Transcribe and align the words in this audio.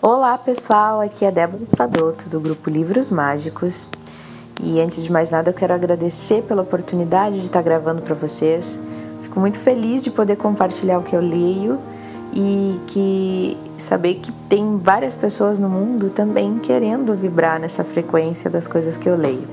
Olá 0.00 0.38
pessoal, 0.38 1.00
aqui 1.00 1.24
é 1.24 1.30
Débora 1.32 1.64
Espadoto 1.64 2.28
do 2.28 2.38
grupo 2.38 2.70
Livros 2.70 3.10
Mágicos 3.10 3.88
e 4.62 4.80
antes 4.80 5.02
de 5.02 5.10
mais 5.10 5.30
nada 5.30 5.50
eu 5.50 5.54
quero 5.54 5.74
agradecer 5.74 6.44
pela 6.44 6.62
oportunidade 6.62 7.40
de 7.40 7.46
estar 7.46 7.60
gravando 7.62 8.00
para 8.02 8.14
vocês. 8.14 8.78
Fico 9.22 9.40
muito 9.40 9.58
feliz 9.58 10.04
de 10.04 10.12
poder 10.12 10.36
compartilhar 10.36 11.00
o 11.00 11.02
que 11.02 11.16
eu 11.16 11.20
leio 11.20 11.80
e 12.32 12.78
que 12.86 13.58
saber 13.76 14.20
que 14.20 14.30
tem 14.48 14.78
várias 14.78 15.16
pessoas 15.16 15.58
no 15.58 15.68
mundo 15.68 16.10
também 16.10 16.60
querendo 16.60 17.12
vibrar 17.14 17.58
nessa 17.58 17.82
frequência 17.82 18.48
das 18.48 18.68
coisas 18.68 18.96
que 18.96 19.08
eu 19.08 19.16
leio. 19.16 19.48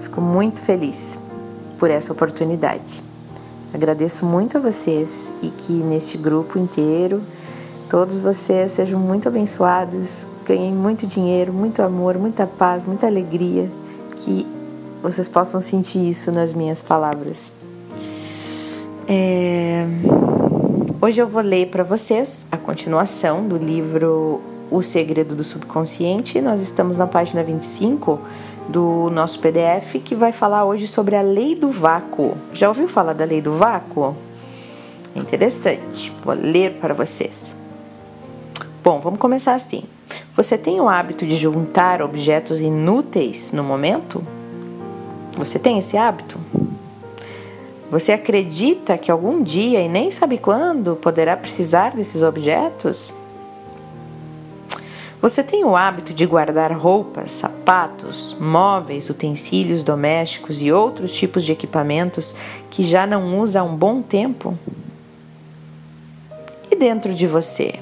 Fico 0.00 0.22
muito 0.22 0.62
feliz 0.62 1.18
por 1.78 1.90
essa 1.90 2.14
oportunidade. 2.14 3.04
Agradeço 3.74 4.24
muito 4.24 4.56
a 4.56 4.60
vocês 4.60 5.30
e 5.42 5.50
que 5.50 5.74
neste 5.74 6.16
grupo 6.16 6.58
inteiro 6.58 7.20
Todos 7.88 8.18
vocês 8.18 8.72
sejam 8.72 8.98
muito 8.98 9.28
abençoados, 9.28 10.26
ganhem 10.44 10.74
muito 10.74 11.06
dinheiro, 11.06 11.52
muito 11.52 11.80
amor, 11.82 12.18
muita 12.18 12.44
paz, 12.44 12.84
muita 12.84 13.06
alegria, 13.06 13.70
que 14.16 14.44
vocês 15.00 15.28
possam 15.28 15.60
sentir 15.60 16.08
isso 16.08 16.32
nas 16.32 16.52
minhas 16.52 16.82
palavras. 16.82 17.52
É... 19.06 19.86
Hoje 21.00 21.20
eu 21.20 21.28
vou 21.28 21.40
ler 21.40 21.68
para 21.68 21.84
vocês 21.84 22.44
a 22.50 22.56
continuação 22.56 23.46
do 23.46 23.56
livro 23.56 24.40
O 24.68 24.82
Segredo 24.82 25.36
do 25.36 25.44
Subconsciente. 25.44 26.40
Nós 26.40 26.60
estamos 26.60 26.98
na 26.98 27.06
página 27.06 27.44
25 27.44 28.18
do 28.68 29.08
nosso 29.10 29.38
PDF 29.38 30.02
que 30.04 30.16
vai 30.16 30.32
falar 30.32 30.64
hoje 30.64 30.88
sobre 30.88 31.14
a 31.14 31.22
lei 31.22 31.54
do 31.54 31.70
vácuo. 31.70 32.36
Já 32.52 32.66
ouviu 32.66 32.88
falar 32.88 33.12
da 33.12 33.24
lei 33.24 33.40
do 33.40 33.52
vácuo? 33.52 34.16
Interessante. 35.14 36.12
Vou 36.24 36.34
ler 36.34 36.78
para 36.80 36.92
vocês. 36.92 37.54
Bom, 38.86 39.00
vamos 39.00 39.18
começar 39.18 39.54
assim. 39.54 39.82
Você 40.36 40.56
tem 40.56 40.80
o 40.80 40.88
hábito 40.88 41.26
de 41.26 41.34
juntar 41.34 42.00
objetos 42.00 42.60
inúteis 42.60 43.50
no 43.50 43.64
momento? 43.64 44.24
Você 45.32 45.58
tem 45.58 45.76
esse 45.76 45.96
hábito? 45.96 46.38
Você 47.90 48.12
acredita 48.12 48.96
que 48.96 49.10
algum 49.10 49.42
dia 49.42 49.82
e 49.82 49.88
nem 49.88 50.08
sabe 50.12 50.38
quando 50.38 50.94
poderá 50.94 51.36
precisar 51.36 51.96
desses 51.96 52.22
objetos? 52.22 53.12
Você 55.20 55.42
tem 55.42 55.64
o 55.64 55.74
hábito 55.74 56.14
de 56.14 56.24
guardar 56.24 56.70
roupas, 56.70 57.32
sapatos, 57.32 58.36
móveis, 58.38 59.10
utensílios 59.10 59.82
domésticos 59.82 60.62
e 60.62 60.70
outros 60.70 61.12
tipos 61.12 61.42
de 61.42 61.50
equipamentos 61.50 62.36
que 62.70 62.84
já 62.84 63.04
não 63.04 63.40
usa 63.40 63.58
há 63.58 63.64
um 63.64 63.74
bom 63.74 64.00
tempo? 64.00 64.56
E 66.70 66.76
dentro 66.76 67.12
de 67.12 67.26
você? 67.26 67.80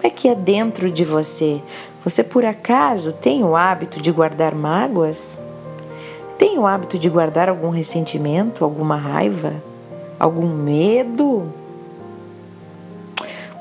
Como 0.00 0.10
é 0.10 0.16
que 0.16 0.28
é 0.28 0.34
dentro 0.34 0.90
de 0.90 1.04
você? 1.04 1.60
Você 2.02 2.24
por 2.24 2.42
acaso 2.42 3.12
tem 3.12 3.44
o 3.44 3.54
hábito 3.54 4.00
de 4.00 4.10
guardar 4.10 4.54
mágoas? 4.54 5.38
Tem 6.38 6.58
o 6.58 6.66
hábito 6.66 6.98
de 6.98 7.10
guardar 7.10 7.50
algum 7.50 7.68
ressentimento, 7.68 8.64
alguma 8.64 8.96
raiva, 8.96 9.62
algum 10.18 10.48
medo? 10.48 11.52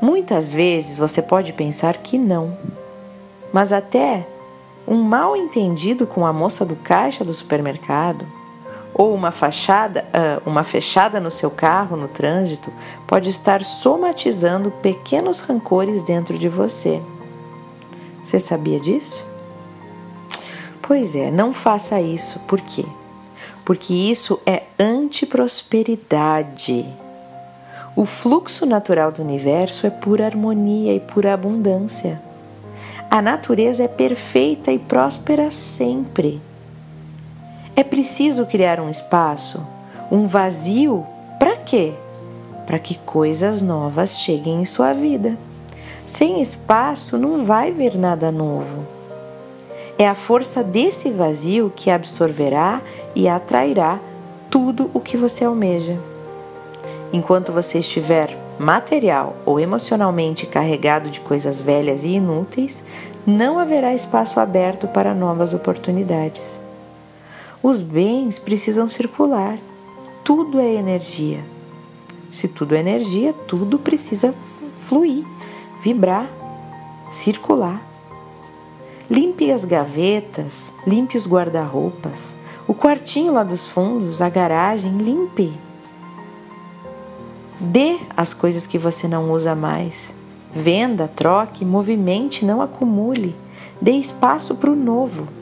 Muitas 0.02 0.54
vezes 0.54 0.98
você 0.98 1.22
pode 1.22 1.52
pensar 1.52 1.98
que 1.98 2.18
não, 2.18 2.58
mas 3.52 3.74
até 3.74 4.26
um 4.88 5.04
mal 5.04 5.36
entendido 5.36 6.08
com 6.08 6.26
a 6.26 6.32
moça 6.32 6.64
do 6.64 6.78
caixa 6.78 7.26
do 7.26 7.34
supermercado 7.34 8.26
ou 9.00 9.16
uma 9.16 9.32
fachada, 9.32 10.06
uh, 10.10 10.42
uma 10.46 10.64
fechada 10.66 11.22
no 11.22 11.32
seu 11.32 11.50
carro 11.50 11.96
no 11.96 12.10
trânsito 12.10 12.70
pode 13.08 13.30
estar 13.30 13.64
somatizando 13.64 14.70
pequenos 14.70 15.40
rancores 15.40 16.04
dentro 16.04 16.38
de 16.38 16.50
você. 16.50 17.02
Você 18.22 18.42
sabia 18.42 18.78
disso? 18.78 19.26
Pois 20.82 21.16
é, 21.16 21.32
não 21.32 21.54
faça 21.54 22.02
isso. 22.02 22.40
Por 22.40 22.60
quê? 22.60 22.84
Porque 23.64 23.94
isso 23.94 24.38
é 24.46 24.64
antiprosperidade. 24.78 26.86
O 27.96 28.06
fluxo 28.06 28.66
natural 28.66 29.14
do 29.14 29.22
universo 29.22 29.88
é 29.88 29.90
pura 29.90 30.26
harmonia 30.26 30.94
e 30.94 31.00
pura 31.00 31.34
abundância. 31.34 32.22
A 33.10 33.22
natureza 33.22 33.84
é 33.84 33.88
perfeita 33.88 34.74
e 34.74 34.78
próspera 34.78 35.50
sempre. 35.52 36.49
É 37.80 37.84
preciso 37.86 38.46
criar 38.46 38.82
um 38.82 38.90
espaço, 38.90 39.66
um 40.12 40.28
vazio, 40.28 41.08
para 41.40 41.56
quê? 41.56 41.94
Para 42.66 42.78
que 42.78 42.98
coisas 42.98 43.62
novas 43.62 44.20
cheguem 44.20 44.60
em 44.60 44.66
sua 44.66 44.92
vida. 44.92 45.38
Sem 46.06 46.42
espaço 46.42 47.18
não 47.18 47.46
vai 47.46 47.72
vir 47.72 47.98
nada 47.98 48.34
novo. 48.34 48.86
É 49.98 50.06
a 50.06 50.14
força 50.14 50.62
desse 50.62 51.10
vazio 51.10 51.72
que 51.74 51.90
absorverá 51.90 52.82
e 53.16 53.30
atrairá 53.30 53.98
tudo 54.50 54.92
o 54.94 55.00
que 55.00 55.16
você 55.16 55.46
almeja. 55.46 55.98
Enquanto 57.14 57.54
você 57.54 57.80
estiver 57.80 58.38
material 58.60 59.38
ou 59.46 59.58
emocionalmente 59.58 60.46
carregado 60.46 61.10
de 61.10 61.22
coisas 61.22 61.62
velhas 61.62 62.04
e 62.04 62.10
inúteis, 62.10 62.84
não 63.26 63.58
haverá 63.58 63.94
espaço 63.94 64.38
aberto 64.38 64.86
para 64.86 65.14
novas 65.14 65.54
oportunidades. 65.54 66.60
Os 67.62 67.82
bens 67.82 68.40
precisam 68.40 68.88
circular. 68.88 69.58
Tudo 70.24 70.60
é 70.60 70.76
energia. 70.76 71.44
Se 72.32 72.48
tudo 72.48 72.74
é 72.74 72.80
energia, 72.80 73.34
tudo 73.34 73.78
precisa 73.78 74.34
fluir, 74.78 75.26
vibrar, 75.84 76.30
circular. 77.12 77.82
Limpe 79.10 79.52
as 79.52 79.66
gavetas, 79.66 80.72
limpe 80.88 81.18
os 81.18 81.28
guarda-roupas, 81.28 82.36
o 82.68 82.74
quartinho 82.74 83.34
lá 83.34 83.44
dos 83.44 83.68
fundos, 83.68 84.22
a 84.22 84.30
garagem, 84.30 84.94
limpe. 84.98 85.52
Dê 87.60 87.98
as 88.16 88.34
coisas 88.34 88.66
que 88.66 88.78
você 88.78 89.08
não 89.08 89.32
usa 89.32 89.54
mais. 89.54 90.14
Venda, 90.54 91.08
troque, 91.14 91.66
movimente, 91.66 92.46
não 92.46 92.62
acumule. 92.62 93.36
Dê 93.82 93.92
espaço 93.92 94.56
para 94.56 94.72
o 94.72 94.76
novo. 94.76 95.39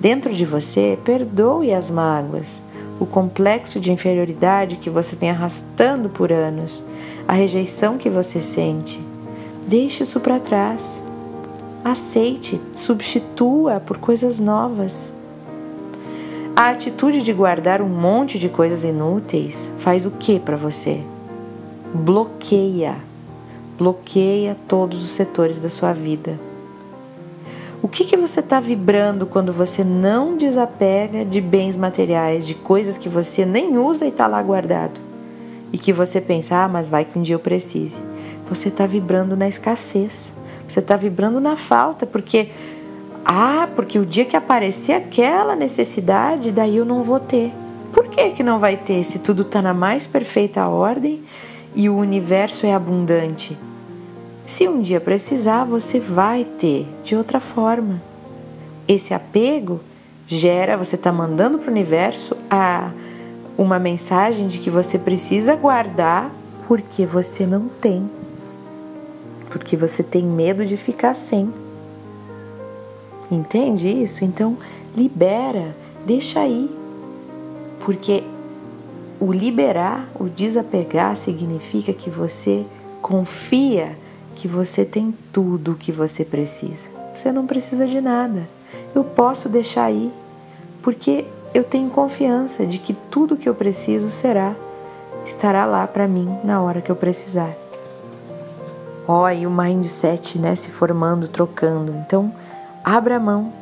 Dentro 0.00 0.32
de 0.32 0.44
você, 0.44 0.96
perdoe 1.04 1.72
as 1.74 1.90
mágoas, 1.90 2.62
o 3.00 3.06
complexo 3.06 3.80
de 3.80 3.90
inferioridade 3.90 4.76
que 4.76 4.88
você 4.88 5.16
vem 5.16 5.30
arrastando 5.30 6.08
por 6.08 6.32
anos, 6.32 6.84
a 7.26 7.32
rejeição 7.32 7.98
que 7.98 8.08
você 8.08 8.40
sente. 8.40 9.00
Deixe 9.66 10.04
isso 10.04 10.20
para 10.20 10.38
trás. 10.38 11.02
Aceite, 11.84 12.60
substitua 12.72 13.80
por 13.80 13.98
coisas 13.98 14.38
novas. 14.38 15.12
A 16.54 16.70
atitude 16.70 17.22
de 17.22 17.32
guardar 17.32 17.82
um 17.82 17.88
monte 17.88 18.38
de 18.38 18.48
coisas 18.48 18.84
inúteis 18.84 19.72
faz 19.78 20.06
o 20.06 20.10
que 20.12 20.38
para 20.38 20.56
você? 20.56 21.00
Bloqueia. 21.92 22.96
Bloqueia 23.76 24.56
todos 24.66 25.02
os 25.02 25.10
setores 25.10 25.60
da 25.60 25.68
sua 25.68 25.92
vida. 25.92 26.47
O 27.80 27.86
que, 27.86 28.04
que 28.04 28.16
você 28.16 28.40
está 28.40 28.58
vibrando 28.58 29.24
quando 29.24 29.52
você 29.52 29.84
não 29.84 30.36
desapega 30.36 31.24
de 31.24 31.40
bens 31.40 31.76
materiais, 31.76 32.44
de 32.44 32.56
coisas 32.56 32.98
que 32.98 33.08
você 33.08 33.46
nem 33.46 33.78
usa 33.78 34.04
e 34.04 34.08
está 34.08 34.26
lá 34.26 34.42
guardado? 34.42 35.00
E 35.72 35.78
que 35.78 35.92
você 35.92 36.20
pensa, 36.20 36.64
ah, 36.64 36.68
mas 36.68 36.88
vai 36.88 37.04
que 37.04 37.16
um 37.16 37.22
dia 37.22 37.36
eu 37.36 37.38
precise. 37.38 38.00
Você 38.50 38.66
está 38.66 38.84
vibrando 38.84 39.36
na 39.36 39.46
escassez, 39.46 40.34
você 40.66 40.80
está 40.80 40.96
vibrando 40.96 41.38
na 41.38 41.54
falta, 41.54 42.04
porque, 42.04 42.48
ah, 43.24 43.68
porque 43.76 43.96
o 43.96 44.04
dia 44.04 44.24
que 44.24 44.36
aparecer 44.36 44.94
aquela 44.94 45.54
necessidade, 45.54 46.50
daí 46.50 46.78
eu 46.78 46.84
não 46.84 47.04
vou 47.04 47.20
ter. 47.20 47.52
Por 47.92 48.08
que, 48.08 48.30
que 48.30 48.42
não 48.42 48.58
vai 48.58 48.76
ter 48.76 49.04
se 49.04 49.20
tudo 49.20 49.42
está 49.42 49.62
na 49.62 49.72
mais 49.72 50.04
perfeita 50.04 50.66
ordem 50.66 51.22
e 51.76 51.88
o 51.88 51.96
universo 51.96 52.66
é 52.66 52.74
abundante? 52.74 53.56
Se 54.48 54.66
um 54.66 54.80
dia 54.80 54.98
precisar, 54.98 55.64
você 55.64 56.00
vai 56.00 56.42
ter 56.42 56.88
de 57.04 57.14
outra 57.14 57.38
forma. 57.38 58.00
Esse 58.88 59.12
apego 59.12 59.78
gera, 60.26 60.74
você 60.74 60.96
está 60.96 61.12
mandando 61.12 61.58
para 61.58 61.68
o 61.68 61.70
universo 61.70 62.34
a 62.50 62.90
uma 63.58 63.78
mensagem 63.78 64.46
de 64.46 64.58
que 64.58 64.70
você 64.70 64.98
precisa 64.98 65.54
guardar 65.54 66.32
porque 66.66 67.04
você 67.04 67.46
não 67.46 67.68
tem. 67.68 68.08
Porque 69.50 69.76
você 69.76 70.02
tem 70.02 70.24
medo 70.24 70.64
de 70.64 70.78
ficar 70.78 71.12
sem. 71.12 71.52
Entende 73.30 73.86
isso? 73.90 74.24
Então, 74.24 74.56
libera, 74.96 75.76
deixa 76.06 76.40
aí. 76.40 76.74
Porque 77.80 78.24
o 79.20 79.30
liberar, 79.30 80.08
o 80.18 80.24
desapegar 80.24 81.16
significa 81.16 81.92
que 81.92 82.08
você 82.08 82.64
confia 83.02 83.94
que 84.34 84.46
você 84.46 84.84
tem 84.84 85.14
tudo 85.32 85.72
o 85.72 85.76
que 85.76 85.92
você 85.92 86.24
precisa. 86.24 86.88
Você 87.14 87.32
não 87.32 87.46
precisa 87.46 87.86
de 87.86 88.00
nada. 88.00 88.48
Eu 88.94 89.02
posso 89.02 89.48
deixar 89.48 89.84
aí, 89.84 90.12
porque 90.82 91.24
eu 91.54 91.64
tenho 91.64 91.90
confiança 91.90 92.66
de 92.66 92.78
que 92.78 92.92
tudo 92.92 93.36
que 93.36 93.48
eu 93.48 93.54
preciso 93.54 94.10
será, 94.10 94.54
estará 95.24 95.64
lá 95.64 95.86
para 95.86 96.06
mim 96.06 96.38
na 96.44 96.60
hora 96.60 96.80
que 96.80 96.90
eu 96.90 96.96
precisar. 96.96 97.52
Ó, 99.06 99.22
oh, 99.22 99.30
e 99.30 99.46
o 99.46 99.50
mindset, 99.50 100.38
né, 100.38 100.54
se 100.54 100.70
formando, 100.70 101.26
trocando. 101.26 101.94
Então, 101.94 102.32
abra 102.84 103.18
mão. 103.18 103.52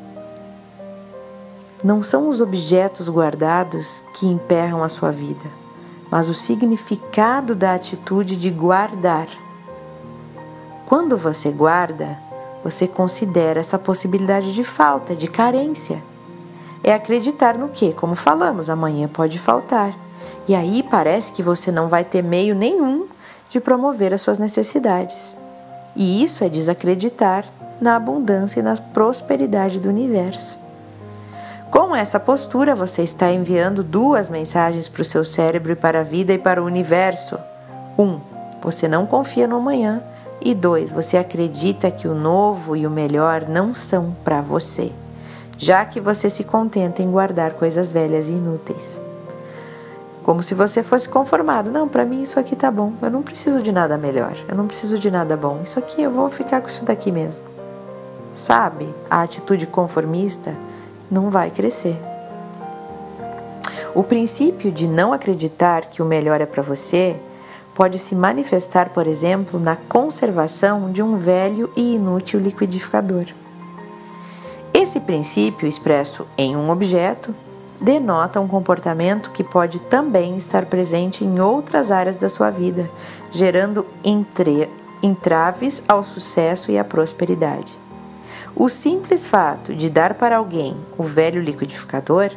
Não 1.84 2.02
são 2.02 2.28
os 2.28 2.40
objetos 2.40 3.08
guardados 3.08 4.02
que 4.14 4.26
emperram 4.26 4.82
a 4.82 4.88
sua 4.88 5.12
vida, 5.12 5.44
mas 6.10 6.28
o 6.28 6.34
significado 6.34 7.54
da 7.54 7.74
atitude 7.74 8.34
de 8.34 8.50
guardar. 8.50 9.28
Quando 10.87 11.17
você 11.17 11.50
guarda, 11.50 12.17
você 12.62 12.87
considera 12.87 13.59
essa 13.59 13.77
possibilidade 13.77 14.55
de 14.55 14.62
falta, 14.62 15.17
de 15.17 15.27
carência. 15.27 15.99
É 16.83 16.94
acreditar 16.94 17.59
no 17.59 17.69
que, 17.69 17.93
como 17.93 18.15
falamos, 18.15 18.71
amanhã 18.71 19.09
pode 19.09 19.38
faltar. 19.38 19.93
E 20.47 20.55
aí 20.55 20.85
parece 20.88 21.33
que 21.33 21.43
você 21.43 21.73
não 21.73 21.88
vai 21.88 22.05
ter 22.05 22.23
meio 22.23 22.55
nenhum 22.55 23.06
de 23.50 23.59
promover 23.59 24.15
as 24.15 24.23
suas 24.23 24.38
necessidades. 24.38 25.35
E 25.97 26.23
isso 26.23 26.44
é 26.44 26.49
desacreditar 26.49 27.44
na 27.81 27.97
abundância 27.97 28.61
e 28.61 28.62
na 28.62 28.77
prosperidade 28.77 29.81
do 29.81 29.88
universo. 29.88 30.56
Com 31.69 31.97
essa 31.97 32.21
postura, 32.21 32.77
você 32.77 33.03
está 33.03 33.33
enviando 33.33 33.83
duas 33.83 34.29
mensagens 34.29 34.88
para 34.88 35.03
o 35.03 35.05
seu 35.05 35.25
cérebro 35.25 35.73
e 35.73 35.77
para 35.77 36.00
a 36.00 36.05
vida 36.05 36.33
e 36.33 36.38
para 36.38 36.62
o 36.62 36.67
universo. 36.67 37.38
Um, 37.99 38.21
você 38.62 38.87
não 38.87 39.05
confia 39.05 39.49
no 39.49 39.56
amanhã. 39.56 40.00
E 40.41 40.55
dois, 40.55 40.93
você 40.93 41.17
acredita 41.17 41.91
que 41.91 42.06
o 42.06 42.15
novo 42.15 42.77
e 42.77 42.87
o 42.87 42.91
melhor 42.91 43.47
não 43.49 43.75
são 43.75 44.15
para 44.23 44.41
você, 44.41 44.93
já 45.56 45.85
que 45.85 46.00
você 46.00 46.29
se 46.29 46.44
contenta 46.44 47.03
em 47.03 47.11
guardar 47.11 47.53
coisas 47.53 47.91
velhas 47.91 48.29
e 48.29 48.33
inúteis. 48.33 49.00
Como 50.23 50.43
se 50.43 50.55
você 50.55 50.83
fosse 50.83 51.09
conformado. 51.09 51.71
Não, 51.71 51.87
para 51.87 52.05
mim 52.05 52.21
isso 52.21 52.41
aqui 52.41 52.56
tá 52.56 52.69
bom. 52.69 52.93
Eu 53.00 53.12
não 53.12 53.23
preciso 53.23 53.62
de 53.62 53.71
nada 53.71 53.97
melhor. 53.97 54.37
Eu 54.49 54.56
não 54.56 54.67
preciso 54.67 54.99
de 54.99 55.09
nada 55.09 55.37
bom. 55.37 55.61
Isso 55.62 55.79
aqui 55.79 56.03
eu 56.03 56.11
vou 56.11 56.29
ficar 56.29 56.61
com 56.61 56.69
isso 56.69 56.85
daqui 56.85 57.12
mesmo. 57.12 57.44
Sabe? 58.35 58.93
A 59.09 59.23
atitude 59.23 59.69
conformista 59.69 60.53
não 61.09 61.31
vai 61.31 61.53
crescer. 61.53 61.97
O 63.94 64.03
princípio 64.03 64.73
de 64.73 64.88
não 64.88 65.12
acreditar 65.12 65.83
que 65.83 66.03
o 66.03 66.05
melhor 66.05 66.41
é 66.41 66.47
para 66.47 66.62
você 66.62 67.15
pode 67.76 67.99
se 67.99 68.14
manifestar, 68.14 68.88
por 68.88 69.06
exemplo, 69.06 69.61
na 69.61 69.76
conservação 69.76 70.90
de 70.90 71.02
um 71.02 71.14
velho 71.14 71.70
e 71.76 71.94
inútil 71.94 72.40
liquidificador. 72.40 73.26
Esse 74.73 74.99
princípio, 74.99 75.69
expresso 75.69 76.26
em 76.38 76.56
um 76.56 76.70
objeto, 76.70 77.34
denota 77.78 78.40
um 78.40 78.49
comportamento 78.49 79.31
que 79.31 79.44
pode 79.44 79.78
também 79.78 80.38
estar 80.38 80.64
presente 80.64 81.23
em 81.23 81.38
outras 81.38 81.93
áreas 81.93 82.17
da 82.17 82.31
sua 82.31 82.49
vida, 82.49 82.88
gerando 83.31 83.84
entre, 84.02 84.70
entraves 85.02 85.84
ao 85.87 86.02
sucesso 86.02 86.73
e 86.73 86.78
à 86.78 86.84
prosperidade. 86.84 87.76
O 88.55 88.70
simples 88.70 89.26
fato 89.26 89.75
de 89.75 89.90
dar 89.90 90.14
para 90.14 90.38
alguém 90.38 90.75
o 90.96 91.02
velho 91.02 91.43
liquidificador, 91.43 92.31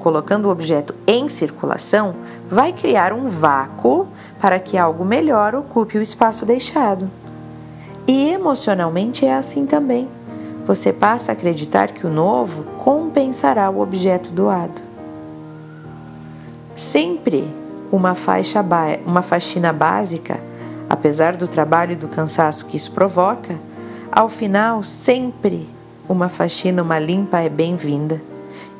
colocando 0.00 0.46
o 0.46 0.50
objeto 0.50 0.96
em 1.06 1.28
circulação, 1.28 2.16
vai 2.50 2.72
criar 2.72 3.12
um 3.12 3.28
vácuo 3.28 4.08
para 4.40 4.58
que 4.58 4.78
algo 4.78 5.04
melhor 5.04 5.54
ocupe 5.54 5.98
o 5.98 6.02
espaço 6.02 6.46
deixado. 6.46 7.10
E 8.06 8.30
emocionalmente 8.30 9.26
é 9.26 9.34
assim 9.34 9.66
também 9.66 10.08
você 10.70 10.92
passa 10.92 11.32
a 11.32 11.34
acreditar 11.34 11.88
que 11.88 12.06
o 12.06 12.10
novo 12.10 12.62
compensará 12.78 13.68
o 13.68 13.80
objeto 13.80 14.32
doado. 14.32 14.82
Sempre 16.76 17.44
uma, 17.90 18.14
faixa 18.14 18.64
uma 19.04 19.20
faxina 19.20 19.72
básica, 19.72 20.38
apesar 20.88 21.36
do 21.36 21.48
trabalho 21.48 21.92
e 21.92 21.96
do 21.96 22.06
cansaço 22.06 22.66
que 22.66 22.76
isso 22.76 22.92
provoca, 22.92 23.58
ao 24.12 24.28
final, 24.28 24.84
sempre 24.84 25.68
uma 26.08 26.28
faxina, 26.28 26.82
uma 26.82 27.00
limpa 27.00 27.40
é 27.40 27.48
bem-vinda. 27.48 28.20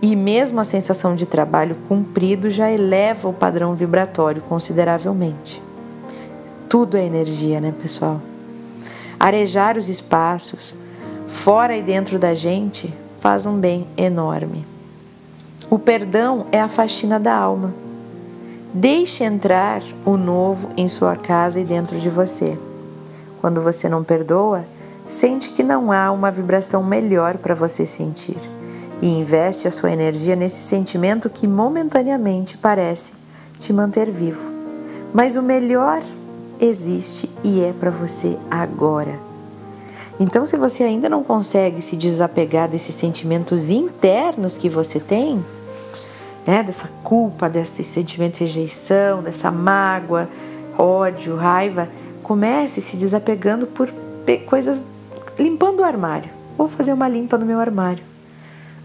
E 0.03 0.17
mesmo 0.17 0.61
a 0.61 0.65
sensação 0.65 1.15
de 1.15 1.27
trabalho 1.27 1.77
cumprido 1.87 2.50
já 2.50 2.71
eleva 2.71 3.29
o 3.29 3.35
padrão 3.35 3.75
vibratório 3.75 4.41
consideravelmente. 4.43 5.62
Tudo 6.69 6.97
é 6.97 7.05
energia, 7.05 7.61
né, 7.61 7.75
pessoal? 7.82 8.21
Arejar 9.19 9.77
os 9.77 9.88
espaços, 9.88 10.75
fora 11.29 11.77
e 11.77 11.82
dentro 11.82 12.19
da 12.19 12.35
gente 12.35 12.93
faz 13.19 13.44
um 13.44 13.59
bem 13.59 13.87
enorme. 13.97 14.65
O 15.69 15.79
perdão 15.79 16.47
é 16.50 16.61
a 16.61 16.69
faxina 16.69 17.21
da 17.21 17.35
alma. 17.35 17.75
Deixe 18.73 19.23
entrar 19.25 19.83
o 20.06 20.17
novo 20.17 20.71
em 20.76 20.88
sua 20.88 21.17
casa 21.17 21.61
e 21.61 21.65
dentro 21.65 21.99
de 21.99 22.09
você. 22.09 22.56
Quando 23.41 23.61
você 23.61 23.88
não 23.88 24.03
perdoa, 24.03 24.65
sente 25.09 25.50
que 25.50 25.62
não 25.62 25.93
há 25.93 26.11
uma 26.11 26.31
vibração 26.31 26.83
melhor 26.83 27.37
para 27.37 27.55
você 27.55 27.85
sentir 27.85 28.38
e 29.02 29.08
investe 29.08 29.67
a 29.67 29.70
sua 29.70 29.93
energia 29.93 30.37
nesse 30.37 30.61
sentimento 30.62 31.31
que 31.31 31.47
momentaneamente 31.47 32.58
parece 32.58 33.12
te 33.58 33.73
manter 33.73 34.11
vivo. 34.11 34.50
Mas 35.12 35.37
o 35.37 35.43
melhor 35.43 36.02
existe 36.61 37.31
e 37.43 37.62
é 37.62 37.73
para 37.73 37.91
você 37.91 38.38
agora. 38.50 39.19
Então, 40.19 40.44
se 40.44 40.56
você 40.56 40.85
ainda 40.85 41.08
não 41.08 41.25
consegue 41.25 41.81
se 41.81 41.97
desapegar 41.97 42.69
desses 42.69 42.94
sentimentos 42.94 43.70
internos 43.70 44.58
que 44.58 44.69
você 44.69 45.00
tem, 45.00 45.43
né, 46.47 46.62
dessa 46.62 46.88
culpa, 47.02 47.49
desse 47.49 47.82
sentimento 47.82 48.38
de 48.38 48.44
rejeição, 48.44 49.23
dessa 49.23 49.50
mágoa, 49.50 50.29
ódio, 50.76 51.37
raiva, 51.37 51.88
comece 52.23 52.82
se 52.82 52.97
desapegando 52.97 53.67
por 53.67 53.91
coisas, 54.47 54.85
limpando 55.38 55.81
o 55.81 55.85
armário. 55.85 56.31
Vou 56.56 56.69
fazer 56.69 56.93
uma 56.93 57.08
limpa 57.08 57.38
no 57.38 57.47
meu 57.47 57.58
armário. 57.58 58.05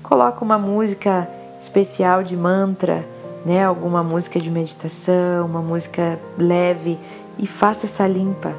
Coloca 0.07 0.43
uma 0.43 0.57
música 0.57 1.27
especial 1.59 2.23
de 2.23 2.37
mantra, 2.37 3.05
né, 3.45 3.63
alguma 3.63 4.03
música 4.03 4.39
de 4.39 4.49
meditação, 4.49 5.45
uma 5.45 5.61
música 5.61 6.19
leve 6.37 6.97
e 7.37 7.45
faça 7.45 7.85
essa 7.85 8.07
limpa, 8.07 8.53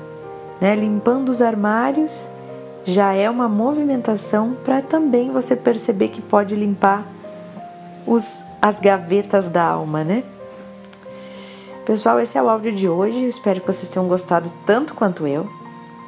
né, 0.60 0.75
limpando 0.75 1.28
os 1.28 1.40
armários 1.43 2.28
já 2.87 3.12
é 3.12 3.28
uma 3.28 3.48
movimentação 3.48 4.56
para 4.64 4.81
também 4.81 5.28
você 5.31 5.56
perceber 5.56 6.08
que 6.08 6.22
pode 6.22 6.54
limpar 6.54 7.04
os, 8.06 8.44
as 8.62 8.78
gavetas 8.78 9.49
da 9.49 9.64
alma, 9.64 10.04
né? 10.04 10.22
Pessoal, 11.84 12.20
esse 12.20 12.38
é 12.38 12.42
o 12.42 12.49
áudio 12.49 12.72
de 12.72 12.88
hoje. 12.88 13.26
Espero 13.26 13.60
que 13.60 13.66
vocês 13.66 13.88
tenham 13.88 14.06
gostado 14.06 14.52
tanto 14.64 14.94
quanto 14.94 15.26
eu. 15.26 15.50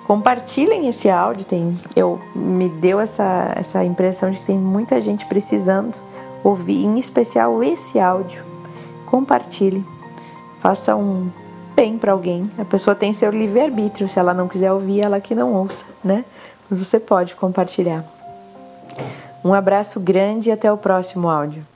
Compartilhem 0.09 0.89
esse 0.89 1.11
áudio. 1.11 1.45
Tem, 1.45 1.79
eu 1.95 2.19
me 2.35 2.67
deu 2.67 2.99
essa, 2.99 3.53
essa 3.55 3.85
impressão 3.85 4.31
de 4.31 4.39
que 4.39 4.47
tem 4.47 4.59
muita 4.59 5.03
gente 5.03 5.27
precisando 5.27 5.99
ouvir, 6.43 6.83
em 6.87 6.99
especial 6.99 7.63
esse 7.63 8.01
áudio. 8.01 8.43
Compartilhem. 9.05 9.85
Faça 10.63 10.97
um 10.97 11.29
bem 11.77 11.99
para 11.99 12.13
alguém. 12.13 12.51
A 12.57 12.65
pessoa 12.65 12.97
tem 12.97 13.13
seu 13.13 13.31
livre-arbítrio. 13.31 14.09
Se 14.09 14.19
ela 14.19 14.33
não 14.33 14.49
quiser 14.49 14.73
ouvir, 14.73 15.03
ela 15.03 15.21
que 15.21 15.35
não 15.35 15.53
ouça, 15.53 15.85
né? 16.03 16.25
mas 16.71 16.79
você 16.79 16.99
pode 16.99 17.35
compartilhar. 17.35 18.03
Um 19.45 19.53
abraço 19.53 20.01
grande 20.01 20.49
e 20.49 20.53
até 20.53 20.73
o 20.73 20.79
próximo 20.79 21.29
áudio. 21.29 21.67